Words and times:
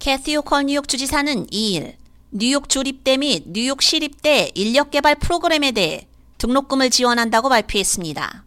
캐티 0.00 0.34
오컬 0.36 0.64
뉴욕 0.64 0.88
주지사는 0.88 1.48
2일 1.48 1.94
뉴욕 2.30 2.70
주립대 2.70 3.18
및 3.18 3.42
뉴욕 3.48 3.82
시립대 3.82 4.50
인력개발 4.54 5.16
프로그램에 5.16 5.72
대해 5.72 6.08
등록금을 6.38 6.88
지원한다고 6.88 7.50
발표했습니다. 7.50 8.46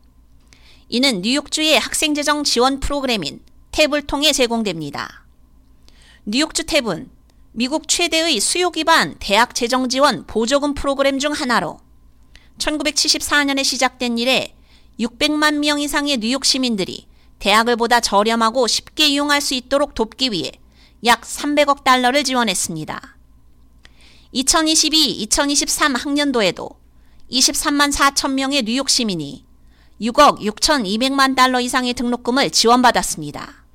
이는 0.89 1.21
뉴욕주의 1.21 1.77
학생재정 1.77 2.43
지원 2.43 2.79
프로그램인 2.79 3.39
탭을 3.71 4.07
통해 4.07 4.33
제공됩니다. 4.33 5.25
뉴욕주 6.25 6.63
탭은 6.63 7.09
미국 7.52 7.88
최대의 7.88 8.39
수요 8.39 8.71
기반 8.71 9.15
대학 9.20 9.54
재정 9.54 9.89
지원 9.89 10.25
보조금 10.25 10.73
프로그램 10.73 11.20
중 11.20 11.33
하나로 11.33 11.77
1974년에 12.57 13.63
시작된 13.63 14.17
이래 14.17 14.55
600만 14.99 15.59
명 15.59 15.79
이상의 15.79 16.17
뉴욕 16.17 16.45
시민들이 16.45 17.05
대학을 17.38 17.75
보다 17.75 17.99
저렴하고 17.99 18.65
쉽게 18.65 19.05
이용할 19.05 19.39
수 19.39 19.54
있도록 19.54 19.93
돕기 19.93 20.31
위해 20.31 20.51
약 21.05 21.21
300억 21.21 21.83
달러를 21.83 22.23
지원했습니다. 22.23 23.17
2022-2023 24.33 25.97
학년도에도 25.97 26.69
23만 27.29 27.91
4천 27.91 28.33
명의 28.33 28.64
뉴욕 28.64 28.89
시민이 28.89 29.45
6억 30.01 30.39
6,200만 30.39 31.36
달러 31.36 31.59
이상의 31.59 31.93
등록금을 31.93 32.50
지원받았습니다. 32.50 33.66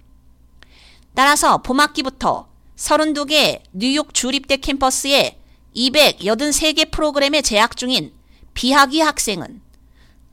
따라서 1.14 1.58
봄학기부터 1.58 2.48
32개 2.76 3.60
뉴욕 3.72 4.14
주립대 4.14 4.58
캠퍼스에 4.58 5.38
283개 5.76 6.90
프로그램에 6.90 7.42
재학 7.42 7.76
중인 7.76 8.12
비학위 8.54 9.00
학생은 9.00 9.60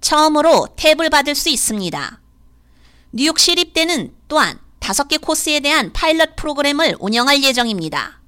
처음으로 0.02 0.70
탭을 0.76 1.12
받을 1.12 1.36
수 1.36 1.50
있습니다. 1.50 2.22
뉴욕 3.12 3.40
시립대는 3.40 4.14
또한 4.28 4.60
5개 4.86 5.20
코스에 5.20 5.62
대한 5.62 5.92
파일럿 5.94 6.36
프로그램을 6.36 6.98
운영할 7.00 7.44
예정입니다. 7.44 8.22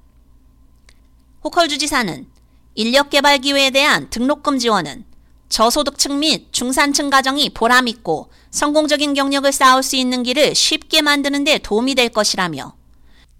호컬 1.44 1.68
주지사는 1.68 2.26
인력 2.74 3.10
개발 3.10 3.38
기회에 3.38 3.70
대한 3.70 4.10
등록금 4.10 4.58
지원은 4.58 5.04
저소득층 5.48 6.18
및 6.18 6.48
중산층 6.52 7.10
가정이 7.10 7.50
보람있고 7.50 8.30
성공적인 8.50 9.14
경력을 9.14 9.50
쌓을 9.52 9.82
수 9.82 9.94
있는 9.96 10.24
길을 10.24 10.54
쉽게 10.54 11.00
만드는 11.00 11.44
데 11.44 11.58
도움이 11.58 11.94
될 11.94 12.08
것이라며 12.08 12.76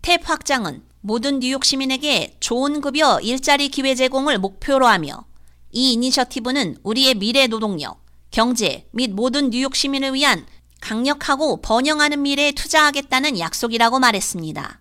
탭 0.02 0.24
확장은 0.24 0.84
모든 1.00 1.40
뉴욕 1.40 1.64
시민에게 1.64 2.36
좋은 2.38 2.80
급여 2.80 3.20
일자리 3.20 3.68
기회 3.68 3.94
제공을 3.96 4.38
목표로 4.38 4.86
하며 4.86 5.24
이 5.72 5.92
이니셔티브는 5.92 6.78
우리의 6.82 7.14
미래 7.14 7.46
노동력, 7.46 8.00
경제 8.30 8.86
및 8.92 9.10
모든 9.12 9.50
뉴욕 9.50 9.74
시민을 9.74 10.14
위한 10.14 10.46
강력하고 10.80 11.60
번영하는 11.60 12.22
미래에 12.22 12.52
투자하겠다는 12.52 13.38
약속이라고 13.38 13.98
말했습니다. 13.98 14.80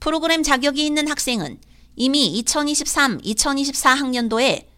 프로그램 0.00 0.42
자격이 0.42 0.84
있는 0.84 1.08
학생은 1.08 1.60
이미 1.96 2.42
2023-2024 2.42 3.96
학년도에 3.96 4.68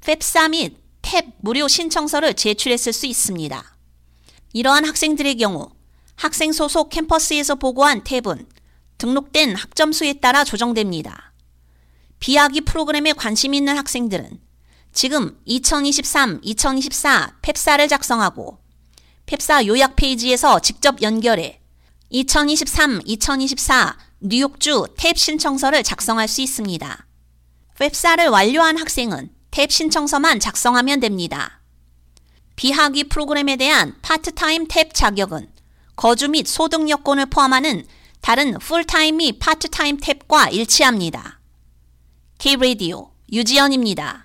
펩사 0.00 0.48
및 0.48 0.80
탭 1.02 1.32
무료 1.40 1.66
신청서를 1.66 2.34
제출했을 2.34 2.92
수 2.92 3.06
있습니다. 3.06 3.76
이러한 4.52 4.84
학생들의 4.84 5.36
경우 5.36 5.68
학생 6.14 6.52
소속 6.52 6.90
캠퍼스에서 6.90 7.56
보고한 7.56 8.04
탭은 8.04 8.46
등록된 8.98 9.56
학점수에 9.56 10.14
따라 10.14 10.44
조정됩니다. 10.44 11.32
비학위 12.20 12.60
프로그램에 12.60 13.12
관심 13.14 13.52
있는 13.52 13.76
학생들은 13.76 14.38
지금 14.92 15.36
2023-2024 15.48 17.34
펩사를 17.42 17.88
작성하고 17.88 18.61
펩사 19.32 19.64
요약 19.66 19.96
페이지에서 19.96 20.60
직접 20.60 21.00
연결해 21.00 21.58
2023-2024 22.12 23.96
뉴욕주 24.20 24.88
탭 24.98 25.16
신청서를 25.16 25.82
작성할 25.82 26.28
수 26.28 26.42
있습니다. 26.42 27.06
펩사를 27.78 28.28
완료한 28.28 28.76
학생은 28.76 29.30
탭 29.50 29.70
신청서만 29.70 30.38
작성하면 30.38 31.00
됩니다. 31.00 31.62
비학위 32.56 33.04
프로그램에 33.04 33.56
대한 33.56 33.94
파트타임 34.02 34.68
탭 34.68 34.92
자격은 34.92 35.50
거주 35.96 36.28
및 36.28 36.46
소득 36.46 36.90
여건을 36.90 37.24
포함하는 37.26 37.86
다른 38.20 38.58
풀타임 38.58 39.16
및 39.16 39.38
파트타임 39.38 39.96
탭과 39.96 40.52
일치합니다. 40.52 41.40
K-Radio 42.36 43.10
유지연입니다. 43.32 44.21